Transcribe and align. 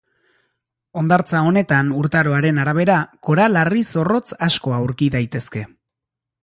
Hondartza 1.01 1.41
honetan, 1.49 1.91
urtaroen 1.99 2.63
arabera, 2.65 2.97
koral-harri 3.29 3.85
zorrotz 3.93 4.27
asko 4.51 4.77
aurki 4.81 5.13
daitezke. 5.19 5.67